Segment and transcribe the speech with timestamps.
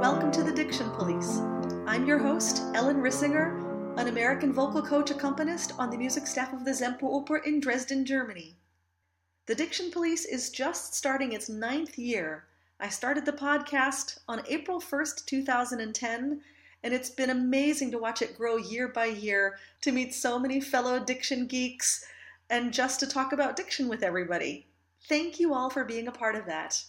[0.00, 1.40] welcome to the Diction Police.
[1.86, 6.64] I'm your host, Ellen Rissinger, an American vocal coach accompanist on the music staff of
[6.64, 8.56] the Semperoper in Dresden, Germany.
[9.44, 12.46] The Diction Police is just starting its ninth year.
[12.80, 16.40] I started the podcast on April 1st, 2010,
[16.82, 20.62] and it's been amazing to watch it grow year by year, to meet so many
[20.62, 22.02] fellow diction geeks,
[22.48, 24.66] and just to talk about diction with everybody.
[25.10, 26.82] Thank you all for being a part of that.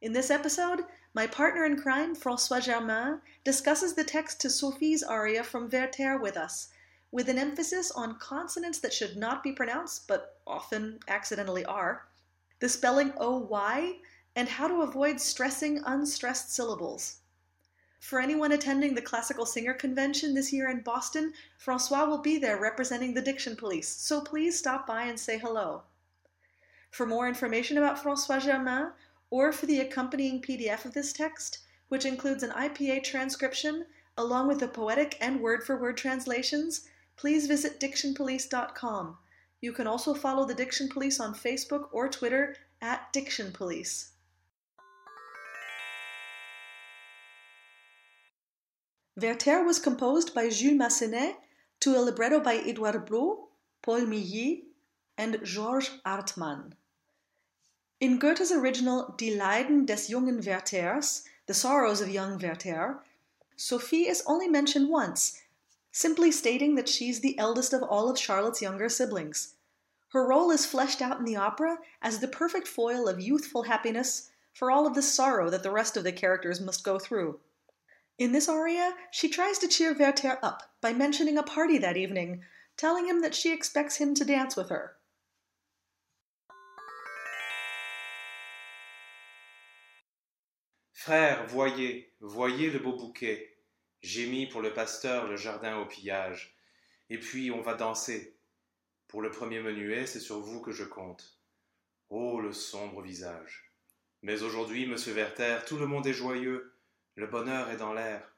[0.00, 5.44] In this episode, my partner in crime, Francois Germain, discusses the text to Sophie's aria
[5.44, 6.70] from Werther with us,
[7.12, 12.08] with an emphasis on consonants that should not be pronounced, but often accidentally are,
[12.58, 14.00] the spelling OY,
[14.34, 17.20] and how to avoid stressing unstressed syllables.
[18.00, 22.60] For anyone attending the Classical Singer Convention this year in Boston, Francois will be there
[22.60, 25.84] representing the Diction Police, so please stop by and say hello.
[26.90, 28.90] For more information about Francois Germain,
[29.34, 33.84] or for the accompanying PDF of this text, which includes an IPA transcription
[34.16, 36.86] along with the poetic and word for word translations,
[37.16, 39.18] please visit dictionpolice.com.
[39.60, 44.12] You can also follow the Diction Police on Facebook or Twitter at Diction Police.
[49.20, 51.34] Werther was composed by Jules Massenet
[51.80, 53.48] to a libretto by Edouard Blau,
[53.82, 54.62] Paul Milliet,
[55.18, 56.76] and Georges Hartmann.
[58.04, 62.98] In Goethe's original Die Leiden des jungen Werthers, The Sorrows of Young Werther,
[63.56, 65.40] Sophie is only mentioned once,
[65.90, 69.54] simply stating that she's the eldest of all of Charlotte's younger siblings.
[70.08, 74.28] Her role is fleshed out in the opera as the perfect foil of youthful happiness
[74.52, 77.40] for all of the sorrow that the rest of the characters must go through.
[78.18, 82.42] In this aria, she tries to cheer Werther up by mentioning a party that evening,
[82.76, 84.94] telling him that she expects him to dance with her.
[90.96, 93.58] Frères, voyez, voyez le beau bouquet.
[94.00, 96.56] J'ai mis pour le pasteur le jardin au pillage.
[97.10, 98.38] Et puis on va danser.
[99.08, 101.38] Pour le premier menuet, c'est sur vous que je compte.
[102.10, 103.72] Oh, le sombre visage.
[104.22, 106.74] Mais aujourd'hui, monsieur Werther, tout le monde est joyeux.
[107.16, 108.32] Le bonheur est dans l'air.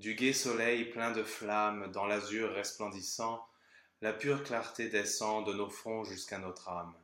[0.00, 3.48] Du gai soleil plein de flammes, dans l'azur resplendissant,
[4.02, 6.94] la pure clarté descend de nos fronts jusqu'à notre âme.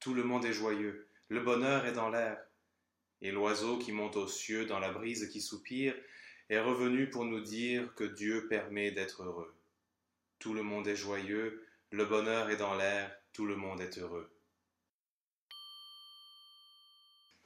[0.00, 2.38] Tout le monde est joyeux, le bonheur est dans l'air.
[3.22, 5.94] Et l'oiseau qui monte aux cieux dans la brise qui soupire
[6.50, 9.54] est revenu pour nous dire que Dieu permet d'être heureux.
[10.40, 14.28] Tout le monde est joyeux, le bonheur est dans l'air, tout le monde est heureux.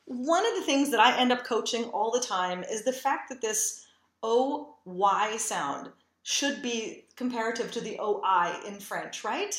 [0.06, 3.28] One of the things that I end up coaching all the time is the fact
[3.28, 3.86] that this
[4.22, 5.90] OY sound
[6.22, 9.54] should be comparative to the OI in French, right?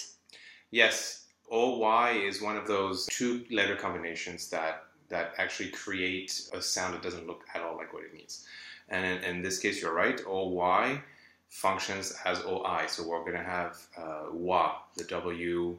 [0.72, 6.94] Yes, OY is one of those two letter combinations that that actually create a sound
[6.94, 8.46] that doesn't look at all like what it means.
[8.90, 10.20] And in, in this case, you're right.
[10.26, 11.02] OY
[11.50, 15.78] functions as OI, so we're going to have uh, wa, the W,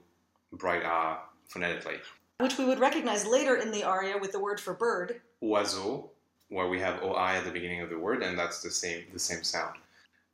[0.52, 1.96] bright ah phonetically.
[2.38, 5.20] Which we would recognize later in the aria with the word for bird.
[5.42, 6.08] Oiseau,
[6.48, 9.18] where we have OI at the beginning of the word, and that's the same the
[9.18, 9.76] same sound.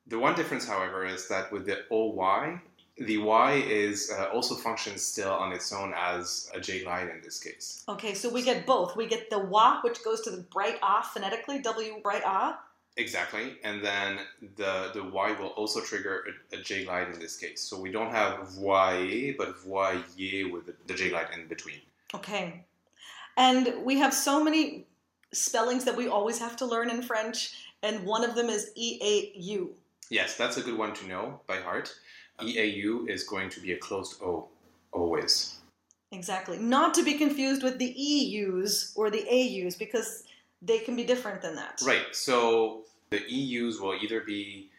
[0.07, 2.61] The one difference, however, is that with the OY,
[2.99, 7.21] the Y is uh, also functions still on its own as a J glide in
[7.23, 7.85] this case.
[7.89, 8.97] Okay, so we get both.
[8.97, 12.61] We get the wa, which goes to the bright ah phonetically, W bright ah.
[12.97, 14.21] Exactly, and then
[14.57, 17.61] the the Y will also trigger a, a J glide in this case.
[17.61, 21.81] So we don't have voyer, but voyer with the, the J glide in between.
[22.15, 22.63] Okay,
[23.37, 24.87] and we have so many
[25.33, 29.01] spellings that we always have to learn in French, and one of them is E
[29.03, 29.75] A U.
[30.11, 31.93] Yes, that's a good one to know by heart.
[32.41, 34.49] EAU is going to be a closed O,
[34.93, 35.57] always.
[36.13, 36.59] Exactly.
[36.59, 40.25] Not to be confused with the EUs or the AUs because
[40.63, 41.81] they can be different than that.
[41.85, 42.07] Right.
[42.13, 44.71] So the EUs will either be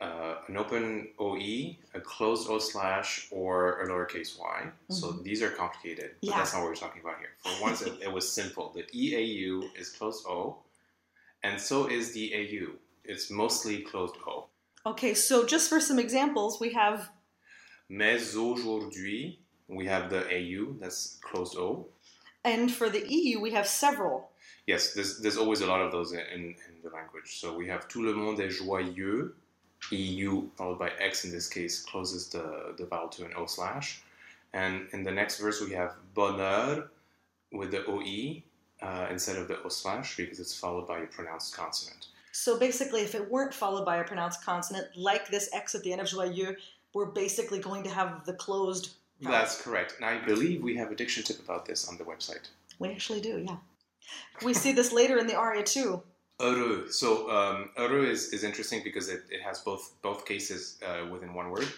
[0.00, 4.66] uh, an open OE, a closed O slash, or a lowercase y.
[4.90, 6.36] So these are complicated, but Yeah.
[6.38, 7.30] that's not what we're talking about here.
[7.38, 8.72] For once, it, it was simple.
[8.74, 10.56] The EAU is closed O,
[11.44, 12.72] and so is the AU.
[13.04, 14.46] It's mostly closed O.
[14.84, 17.10] Okay, so just for some examples, we have
[17.88, 19.38] Mais aujourd'hui,
[19.68, 21.86] we have the AU, that's closed O.
[22.44, 24.30] and for the EU we have several.
[24.66, 27.38] Yes, there's, there's always a lot of those in, in the language.
[27.40, 29.34] So we have tout le monde est joyeux.
[29.90, 34.02] EU followed by X in this case closes the, the vowel to an O slash.
[34.52, 36.88] And in the next verse we have bonheur
[37.52, 38.42] with the OE
[38.80, 42.06] uh, instead of the O slash because it's followed by a pronounced consonant.
[42.32, 45.92] So basically, if it weren't followed by a pronounced consonant like this X at the
[45.92, 46.56] end of joyeux,
[46.94, 48.94] we're basically going to have the closed.
[49.20, 49.32] vowel.
[49.32, 49.94] That's correct.
[49.96, 52.48] And I believe we have a diction tip about this on the website.
[52.78, 53.56] We actually do, yeah.
[54.44, 56.02] We see this later in the aria too.
[56.40, 56.90] Heureux.
[56.90, 61.34] So um, heureux is, is interesting because it, it has both both cases uh, within
[61.34, 61.68] one word.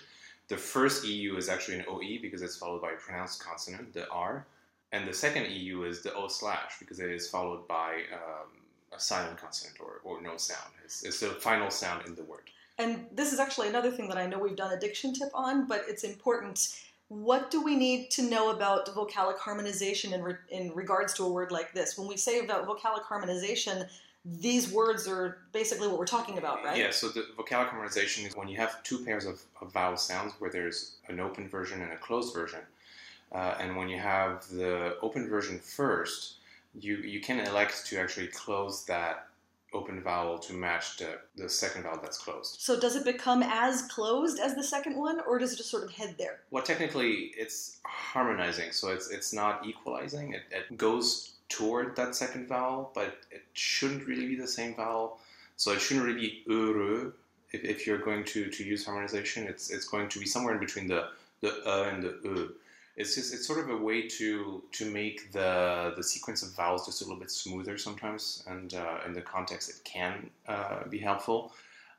[0.49, 4.09] The first EU is actually an OE because it's followed by a pronounced consonant, the
[4.09, 4.47] R.
[4.93, 8.64] And the second EU is the O slash because it is followed by um,
[8.95, 10.73] a silent consonant or, or no sound.
[10.85, 12.51] It's, it's the final sound in the word.
[12.79, 15.67] And this is actually another thing that I know we've done a diction tip on,
[15.67, 16.81] but it's important.
[17.09, 21.31] What do we need to know about vocalic harmonization in, re- in regards to a
[21.31, 21.97] word like this?
[21.97, 23.87] When we say about vocalic harmonization,
[24.25, 26.79] these words are basically what we're talking about, right?
[26.79, 30.33] Yeah, so the vocalic harmonization is when you have two pairs of, of vowel sounds
[30.39, 32.61] where there's an open version and a closed version.
[33.33, 36.37] Uh, and when you have the open version first,
[36.79, 39.29] you, you can elect to actually close that
[39.75, 42.61] open vowel to match the, the second vowel that's closed.
[42.61, 45.83] So does it become as closed as the second one, or does it just sort
[45.83, 46.41] of head there?
[46.51, 50.35] Well, technically, it's harmonizing, so it's it's not equalizing.
[50.35, 55.19] It, it goes toward that second vowel, but it shouldn't really be the same vowel.
[55.57, 57.13] So it shouldn't really be heureux.
[57.53, 60.61] If, if you're going to, to use harmonization, it's it's going to be somewhere in
[60.61, 61.09] between the
[61.41, 62.49] the e and the e.
[62.97, 66.87] It's just it's sort of a way to to make the the sequence of vowels
[66.87, 70.99] just a little bit smoother sometimes, and uh, in the context it can uh, be
[70.99, 71.53] helpful.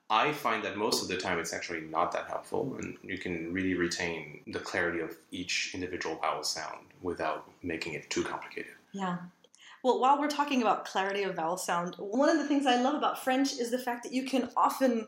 [0.10, 3.52] I find that most of the time it's actually not that helpful, and you can
[3.52, 8.74] really retain the clarity of each individual vowel sound without making it too complicated.
[8.94, 9.18] Yeah.
[9.84, 12.96] Well, while we're talking about clarity of vowel sound, one of the things I love
[12.96, 15.08] about French is the fact that you can often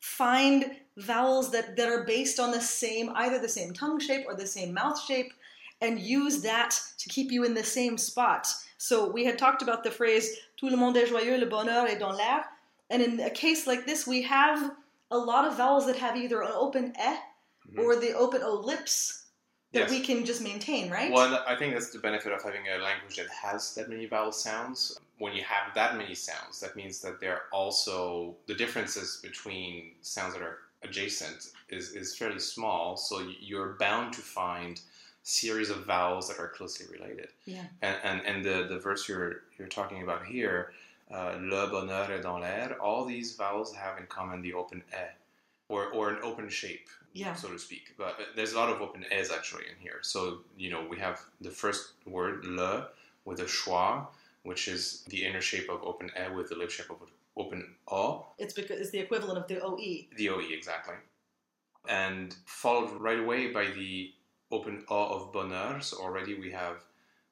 [0.00, 4.34] find vowels that, that are based on the same, either the same tongue shape or
[4.34, 5.32] the same mouth shape,
[5.80, 8.48] and use that to keep you in the same spot.
[8.78, 11.98] So we had talked about the phrase tout le monde est joyeux, le bonheur est
[12.00, 12.44] dans l'air.
[12.90, 14.72] And in a case like this, we have
[15.10, 17.16] a lot of vowels that have either an open e
[17.70, 17.84] Mhm.
[17.84, 19.24] or the open o lips
[19.72, 19.90] that Yes.
[19.90, 21.12] we can just maintain, right?
[21.12, 24.32] Well, I think that's the benefit of having a language that has that many vowel
[24.32, 24.98] sounds.
[25.18, 29.96] When you have that many sounds, that means that there are also the differences between
[30.00, 32.96] sounds that are adjacent is, is fairly small.
[32.96, 34.80] So you're bound to find
[35.22, 37.28] series of vowels that are closely related.
[37.44, 37.64] Yeah.
[37.82, 40.72] And and, and the, the verse you're you're talking about here,
[41.12, 42.76] uh, le bonheur est dans l'air.
[42.80, 45.04] All these vowels have in common the open e,
[45.68, 47.34] or or an open shape Yeah.
[47.34, 47.94] so to speak.
[47.98, 49.98] But uh, there's a lot of open e's actually in here.
[50.02, 52.88] So you know we have the first word le
[53.26, 54.06] with a schwa,
[54.44, 56.98] which is the inner shape of open e with the lip shape of
[57.38, 60.08] open o, It's because it's the equivalent of the OE.
[60.16, 60.96] the oe exactly,
[61.88, 64.10] and followed right away by the
[64.50, 65.80] open o of bonheur.
[65.80, 66.84] So already we have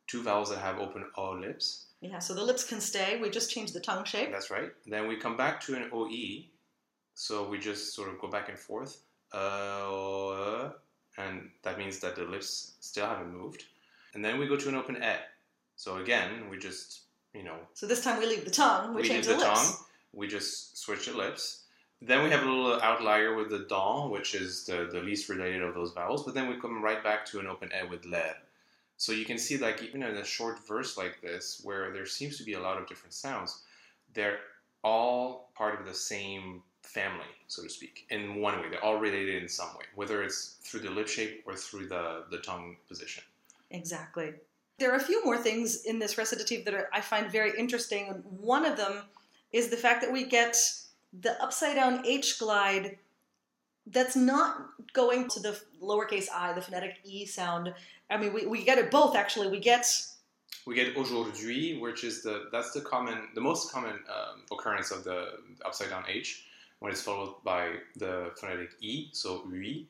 [0.07, 1.87] two vowels that have open o lips.
[2.01, 3.19] Yeah, so the lips can stay.
[3.21, 4.31] We just change the tongue shape.
[4.31, 4.71] That's right.
[4.87, 6.45] Then we come back to an OE.
[7.15, 8.99] So we just sort of go back and forth.
[9.33, 10.71] Uh,
[11.19, 13.65] and that means that the lips still haven't moved.
[14.15, 15.15] And then we go to an open E.
[15.77, 17.01] So again, we just,
[17.35, 18.95] you know, So this time we leave the tongue.
[18.95, 19.71] We, we change the, the lips.
[19.77, 19.87] tongue.
[20.13, 21.63] We just switch the lips.
[22.03, 25.63] Then we have a little outlier with the don, which is the, the least related
[25.63, 26.25] of those vowels.
[26.25, 28.35] But then we come right back to an open E with ler.
[28.99, 32.39] So you can see, like, even in a short verse like this, where there seems
[32.39, 33.63] to be a lot of different sounds,
[34.15, 34.39] they're
[34.83, 38.69] all part of the same family, so to speak, in one way.
[38.71, 42.25] They're all related in some way, whether it's through the lip shape or through the,
[42.31, 43.25] the tongue position.
[43.71, 44.33] Exactly.
[44.79, 48.23] There are a few more things in this recitative that are, I find very interesting.
[48.39, 49.03] One of them
[49.57, 50.55] is the fact that we get
[51.21, 52.99] the upside down H glide
[53.87, 57.73] that's not going to the lowercase i, the phonetic E sound.
[58.11, 59.49] I mean, we, we get it both actually.
[59.49, 59.87] We get
[60.67, 65.05] We get aujourd'hui, which is the that's the common, the most common um, occurrence of
[65.05, 65.19] the
[65.65, 66.45] upside down H
[66.81, 67.63] when it's followed by
[67.97, 69.89] the phonetic E, so oui.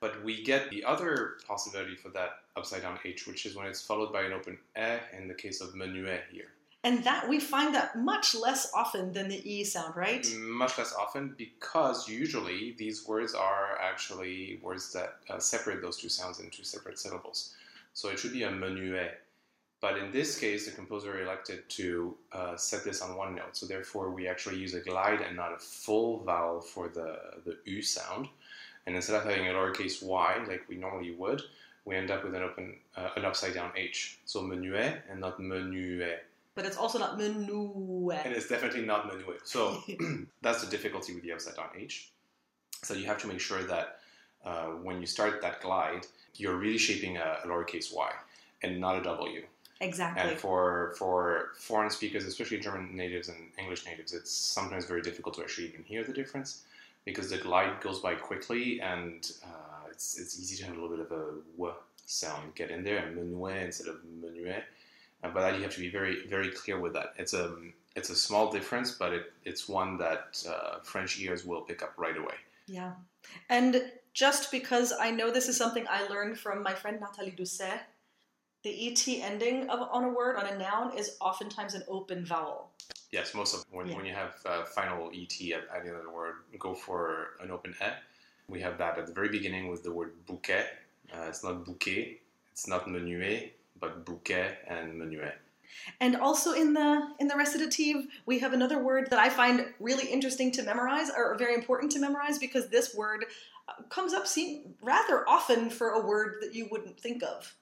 [0.00, 3.80] But we get the other possibility for that upside down H, which is when it's
[3.80, 6.50] followed by an open E in the case of menuet here.
[6.86, 10.24] And that we find that much less often than the E sound, right?
[10.38, 16.08] Much less often because usually these words are actually words that uh, separate those two
[16.08, 17.56] sounds into separate syllables.
[17.92, 19.14] So it should be a menuet.
[19.80, 23.56] But in this case, the composer elected to uh, set this on one note.
[23.56, 27.58] So therefore, we actually use a glide and not a full vowel for the, the
[27.64, 28.28] U sound.
[28.86, 31.42] And instead of having a lowercase y like we normally would,
[31.84, 34.18] we end up with an open, uh, an upside down H.
[34.24, 36.18] So menuet and not menuet.
[36.56, 38.10] But it's also not menu.
[38.10, 39.42] And it's definitely not menuet.
[39.44, 39.80] So
[40.42, 42.10] that's the difficulty with the upside down H.
[42.82, 44.00] So you have to make sure that
[44.44, 48.10] uh, when you start that glide, you're really shaping a, a lowercase y
[48.62, 49.42] and not a W.
[49.80, 50.22] Exactly.
[50.22, 55.34] And for for foreign speakers, especially German natives and English natives, it's sometimes very difficult
[55.36, 56.62] to actually even hear the difference
[57.04, 60.96] because the glide goes by quickly and uh, it's, it's easy to have a little
[60.96, 61.24] bit of a
[61.56, 61.74] w
[62.06, 64.62] sound get in there and menuet instead of menuet.
[65.22, 67.14] Uh, but you have to be very very clear with that.
[67.16, 67.56] It's a
[67.94, 71.94] it's a small difference, but it, it's one that uh, French ears will pick up
[71.96, 72.34] right away.
[72.66, 72.92] Yeah,
[73.48, 77.80] and just because I know this is something I learned from my friend Nathalie Doucet,
[78.62, 82.70] the et ending of on a word on a noun is oftentimes an open vowel.
[83.12, 83.96] Yes, most of when, Yeah.
[83.96, 87.36] when you have uh, final et at, at the end of the word, go for
[87.40, 87.90] an open e.
[88.48, 90.66] We have that at the very beginning with the word bouquet.
[91.12, 92.20] Uh, it's not bouquet,
[92.52, 95.34] it's not menuet, but bouquet and menuet.
[96.00, 100.08] And also in the in the recitative, we have another word that I find really
[100.08, 103.26] interesting to memorize, or very important to memorize, because this word
[103.68, 107.54] uh, comes up seem, rather often for a word that you wouldn't think of.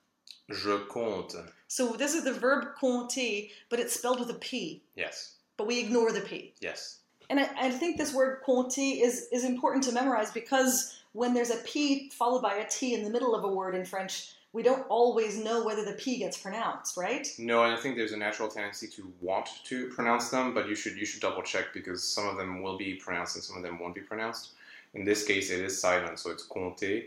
[0.50, 1.34] Je compte.
[1.68, 4.82] So this is the verb compter, but it's spelled with a p.
[4.96, 6.54] Yes, But we ignore the p.
[6.60, 7.00] yes.
[7.30, 11.50] And I, I think this word compter is is important to memorize because when there's
[11.50, 14.62] a p followed by a t in the middle of a word in French, we
[14.62, 17.26] don't always know whether the p gets pronounced, right?
[17.38, 20.76] No, and I think there's a natural tendency to want to pronounce them, but you
[20.76, 23.64] should you should double check because some of them will be pronounced and some of
[23.64, 24.52] them won't be pronounced.
[24.94, 27.06] In this case, it is silent, so it's compté,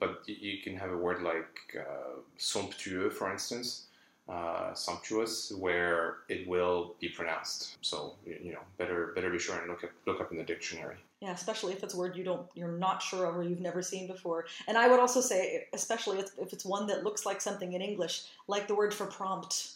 [0.00, 3.88] but you can have a word like uh, somptueux, for instance,
[4.26, 7.76] uh, sumptuous, where it will be pronounced.
[7.82, 10.96] So you know, better better be sure and look up look up in the dictionary.
[11.26, 13.82] Yeah, especially if it's a word you don't you're not sure of or you've never
[13.82, 14.46] seen before.
[14.68, 17.82] And I would also say, especially if, if it's one that looks like something in
[17.82, 19.72] English, like the word for prompt.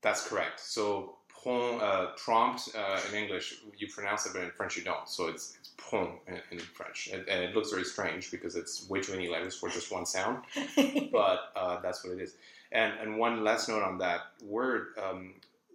[0.00, 0.60] That's correct.
[0.60, 5.06] So prom, uh, prompt uh, in English you pronounce it, but in French you don't.
[5.06, 9.02] So it's it's in, in French, and, and it looks very strange because it's way
[9.02, 10.38] too many letters for just one sound.
[11.12, 12.36] But uh, that's what it is.
[12.72, 14.94] And and one last note on that word.
[14.96, 15.34] Um,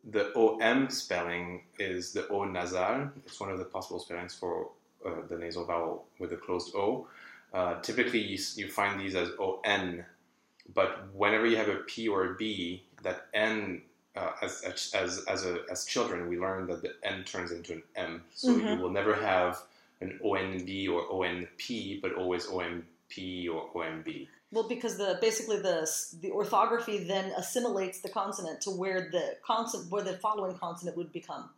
[0.10, 3.10] the OM spelling is the O nasal.
[3.27, 4.70] It's one of the possible spellings for
[5.05, 7.07] uh, the nasal vowel with a closed O.
[7.53, 10.03] Uh, typically, you, you find these as ON,
[10.74, 13.81] but whenever you have a P or a B, that N,
[14.15, 17.74] uh, as, as, as, as, a, as children, we learn that the N turns into
[17.74, 18.24] an M.
[18.33, 18.79] So you Mhm.
[18.81, 19.62] will never have
[20.01, 24.27] an ONB or ONP, but always OMP or OMB.
[24.51, 25.88] well, because the basically the
[26.22, 31.12] the orthography then assimilates the consonant to where the consonant where the following consonant would
[31.13, 31.50] become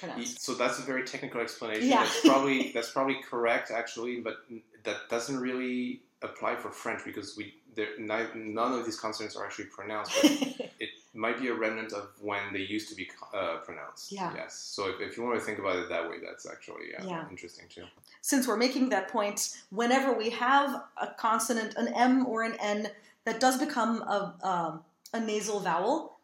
[0.00, 0.42] pronounced.
[0.42, 1.88] So that's a very technical explanation.
[1.88, 2.04] Yeah.
[2.04, 4.36] That's probably that's probably correct actually, but
[4.84, 9.66] that doesn't really apply for French because we there, none of these consonants are actually
[9.66, 10.12] pronounced.
[10.22, 10.30] But
[10.80, 14.12] it might be a remnant of when they used to be uh, pronounced.
[14.12, 14.32] Yeah.
[14.34, 14.54] Yes.
[14.54, 17.24] So if, if you want to think about it that way, that's actually uh, Yeah.
[17.30, 17.84] interesting too.
[18.20, 22.88] Since we're making that point, whenever we have a consonant, an M or an N,
[23.24, 26.16] that does become a um, a nasal vowel,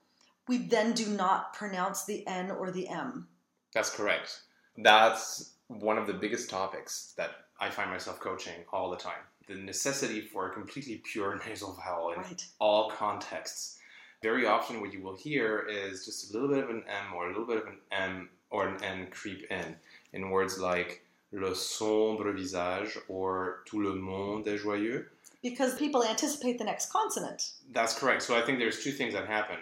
[0.49, 3.29] we then do not pronounce the N or the M.
[3.75, 4.41] That's correct.
[4.77, 9.23] That's one of the biggest topics that I find myself coaching all the time.
[9.47, 12.45] The necessity for a completely pure nasal vowel in Right.
[12.59, 13.79] all contexts.
[14.23, 17.27] Very often, what you will hear is just a little bit of an M or
[17.27, 19.77] a little bit of an M or an N creep in,
[20.13, 25.07] in words like le sombre visage or tout le monde est joyeux.
[25.43, 27.53] Because people anticipate the next consonant.
[27.73, 28.23] That's correct.
[28.23, 29.57] So I think there's two things that happen,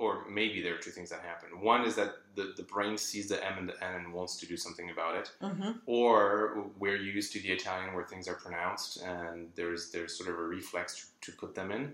[0.00, 1.60] or maybe there are two things that happen.
[1.60, 4.46] One is that the, the brain sees the M and the N and wants to
[4.46, 5.30] do something about it.
[5.42, 5.72] Mm-hmm.
[5.84, 10.36] or we're used to the Italian where things are pronounced and there's there's sort of
[10.38, 10.86] a reflex
[11.20, 11.92] to, to put them in.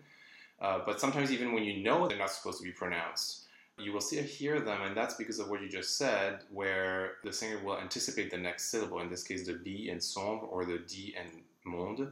[0.60, 3.46] Uh, but sometimes even when you know they're not supposed to be pronounced,
[3.78, 7.32] you will still hear them, and that's because of what you just said, where the
[7.32, 9.00] singer will anticipate the next syllable.
[9.00, 12.10] In this case, the B in sombre or the D in monde.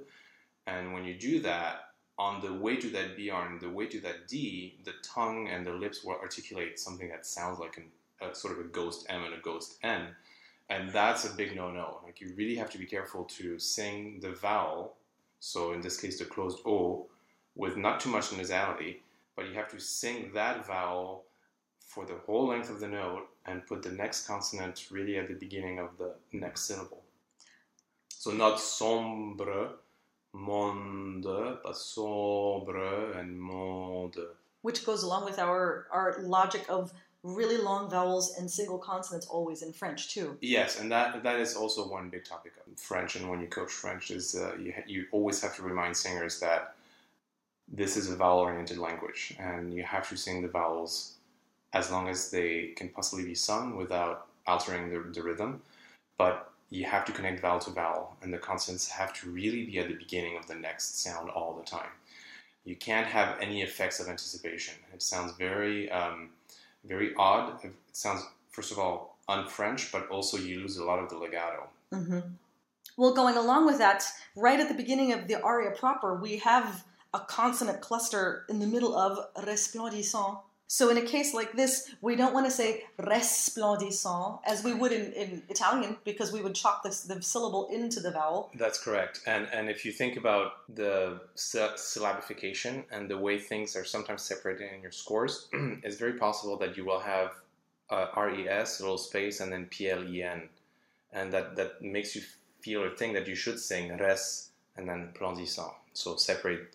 [0.66, 3.86] And when you do that, on the way to that B or on the way
[3.86, 7.84] to that D, the tongue and the lips will articulate something that sounds like an,
[8.20, 10.08] a sort of a ghost M and a ghost N
[10.70, 12.00] and that's a big no-no.
[12.04, 14.96] Like you really have to be careful to sing the vowel.
[15.40, 17.06] So in this case, the closed O,
[17.54, 18.96] with not too much nasality,
[19.36, 21.24] but you have to sing that vowel
[21.86, 25.34] for the whole length of the note and put the next consonant really at the
[25.34, 27.02] beginning of the next syllable.
[28.08, 29.72] So not sombre,
[30.34, 31.24] monde,
[31.62, 34.18] but sombre and monde.
[34.62, 39.62] Which goes along with our, our logic of really long vowels and single consonants always
[39.62, 40.36] in French, too.
[40.42, 43.16] Yes, and that that is also one big topic of French.
[43.16, 46.74] And when you coach French, is uh, you you always have to remind singers that
[47.66, 51.14] this is a vowel-oriented language, and you have to sing the vowels
[51.72, 55.62] as long as they can possibly be sung without altering the, the rhythm.
[56.18, 59.78] But you have to connect vowel to vowel, and the consonants have to really be
[59.78, 61.90] at the beginning of the next sound all the time.
[62.64, 64.74] You can't have any effects of anticipation.
[64.92, 66.30] It sounds very um,
[66.84, 67.64] very odd.
[67.64, 71.68] It sounds, first of all, un-French, but also you lose a lot of the legato.
[71.92, 72.20] hmm
[72.96, 74.04] Well, going along with that,
[74.36, 78.66] right at the beginning of the aria proper, we have a consonant cluster in the
[78.66, 84.40] middle of resplendissant, So in a case like this, we don't want to say resplendissant
[84.46, 88.10] as we would in, in Italian because we would chalk this, the syllable into the
[88.10, 88.50] vowel.
[88.54, 89.20] That's correct.
[89.26, 94.72] And and if you think about the syllabification and the way things are sometimes separated
[94.72, 97.32] in your scores, it's very possible that you will have
[97.90, 100.48] uh, res, little space, and then plen,
[101.12, 102.22] and that that makes you
[102.60, 105.72] feel or think that you should sing res and then plendissant.
[105.92, 106.74] So separate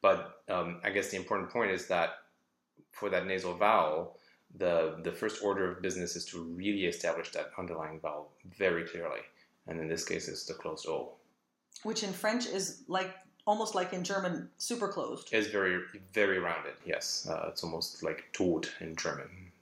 [0.00, 2.10] But um, I guess the important point is that
[2.92, 4.16] for that nasal vowel,
[4.58, 9.20] the the first order of business is to really establish that underlying vowel very clearly,
[9.66, 11.14] and in this case, it's the closed O,
[11.82, 13.14] which in French is like
[13.46, 15.28] almost like in German, super closed.
[15.32, 15.80] It's very
[16.12, 16.74] very rounded.
[16.84, 19.52] Yes, uh, it's almost like tot in German.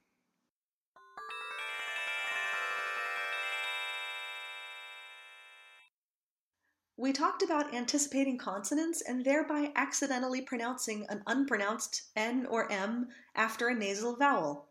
[6.97, 13.69] We talked about anticipating consonants and thereby accidentally pronouncing an unpronounced N or M after
[13.69, 14.67] a nasal vowel.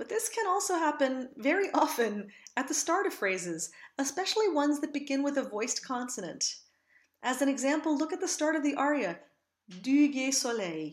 [0.00, 4.94] But this can also happen very often at the start of phrases, especially ones that
[4.94, 6.54] begin with a voiced consonant.
[7.22, 9.18] As an example, look at the start of the aria,
[9.82, 10.92] Du gai soleil.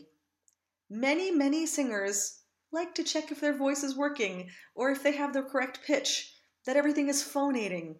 [0.90, 5.32] Many, many singers like to check if their voice is working or if they have
[5.32, 6.34] the correct pitch,
[6.66, 7.96] that everything is phonating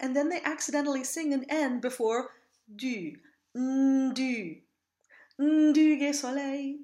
[0.00, 2.30] and then they accidentally sing an N before
[2.74, 3.12] du,
[3.54, 4.56] du,
[5.36, 6.78] du gai soleil.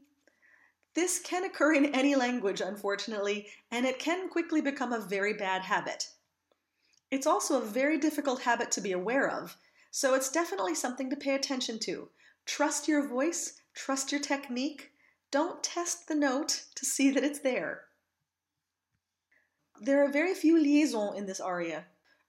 [0.95, 5.63] This can occur in any language, unfortunately, and it can quickly become a very bad
[5.63, 6.09] habit.
[7.11, 9.57] It's also a very difficult habit to be aware of,
[9.91, 12.09] so it's definitely something to pay attention to.
[12.47, 14.93] Trust your voice, trust your technique.
[15.31, 17.83] Don't test the note to see that it's there.
[19.81, 21.87] There are very few liaisons in this aria,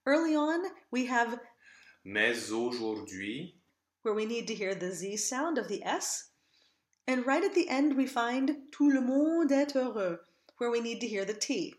[0.07, 1.39] Early on, we have
[2.03, 3.55] Mais aujourd'hui,
[4.03, 6.29] where we need to hear the Z sound of the S.
[7.07, 10.19] And right at the end, we find Tout le monde est heureux,
[10.57, 11.75] where we need to hear the T.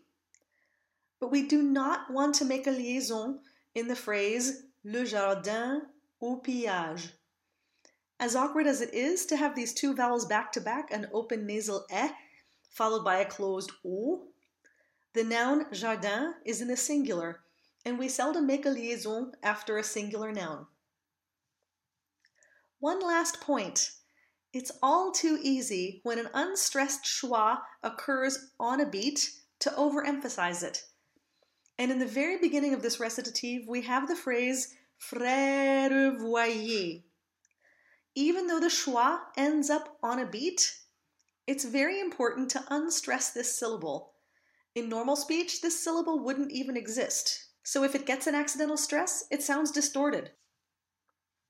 [1.19, 3.39] But we do not want to make a liaison
[3.75, 5.81] in the phrase Le jardin
[6.21, 7.09] au pillage.
[8.19, 11.45] As awkward as it is to have these two vowels back to back, an open
[11.45, 12.09] nasal e
[12.69, 14.27] followed by a closed o,
[15.13, 17.41] the noun jardin is in the singular
[17.85, 20.67] and we seldom make a liaison after a singular noun.
[22.79, 23.91] One last point.
[24.53, 29.29] It's all too easy when an unstressed schwa occurs on a beat
[29.59, 30.83] to overemphasize it.
[31.77, 37.03] And in the very beginning of this recitative, we have the phrase frère voyez.
[38.15, 40.75] Even though the schwa ends up on a beat,
[41.45, 44.13] it's very important to unstress this syllable.
[44.73, 47.51] In normal speech, this syllable wouldn't even exist.
[47.63, 50.31] So if it gets an accidental stress, it sounds distorted.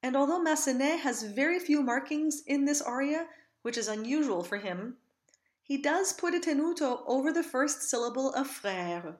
[0.08, 3.28] And although Massenet has very few markings in this aria,
[3.62, 4.96] which is unusual for him,
[5.62, 9.17] he does put a tenuto over the first syllable of frère,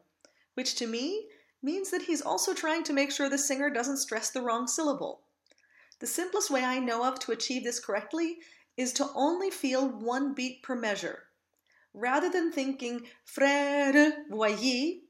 [0.54, 1.28] which to me
[1.62, 5.24] means that he's also trying to make sure the singer doesn't stress the wrong syllable.
[6.00, 8.38] The simplest way I know of to achieve this correctly
[8.78, 11.24] is to only feel one beat per measure.
[11.94, 15.02] Rather than thinking frère, voyez,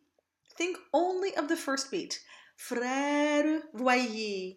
[0.56, 2.20] Think only of the first beat,
[2.58, 4.56] frère voyez,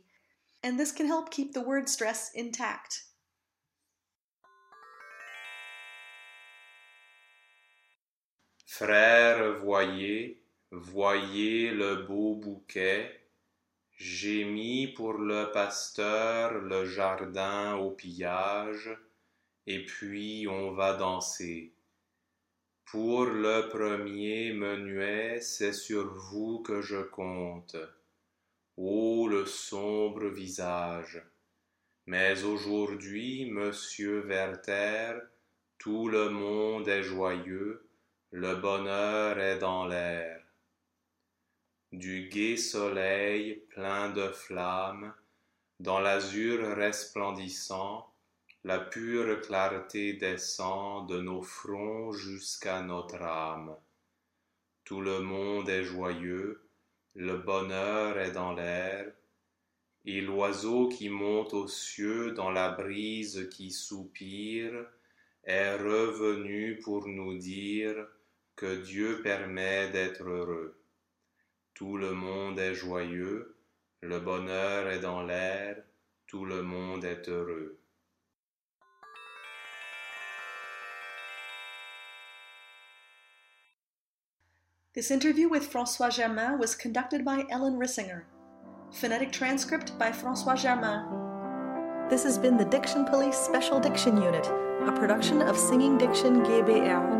[0.62, 3.04] and this can help keep the word stress intact.
[8.66, 13.20] Frère voyez, voyez le beau bouquet,
[14.00, 18.96] J'ai mis pour le pasteur le jardin au pillage,
[19.66, 21.74] et puis on va danser.
[22.86, 27.76] Pour le premier menuet, c'est sur vous que je compte.
[28.82, 31.22] Le sombre visage.
[32.04, 35.18] Mais aujourd'hui, monsieur Werther,
[35.78, 37.88] tout le monde est joyeux,
[38.32, 40.42] le bonheur est dans l'air.
[41.92, 45.14] Du gai soleil plein de flammes,
[45.78, 48.12] dans l'azur resplendissant,
[48.64, 53.74] la pure clarté descend de nos fronts jusqu'à notre âme.
[54.84, 56.69] Tout le monde est joyeux,
[57.14, 59.12] le bonheur est dans l'air,
[60.04, 64.86] et l'oiseau qui monte aux cieux dans la brise qui soupire
[65.44, 68.06] est revenu pour nous dire
[68.54, 70.80] que Dieu permet d'être heureux.
[71.74, 73.56] Tout le monde est joyeux,
[74.02, 75.82] le bonheur est dans l'air,
[76.26, 77.79] tout le monde est heureux.
[84.92, 88.24] This interview with Francois Germain was conducted by Ellen Rissinger.
[88.92, 92.08] Phonetic transcript by Francois Germain.
[92.10, 97.19] This has been the Diction Police Special Diction Unit, a production of Singing Diction GBR.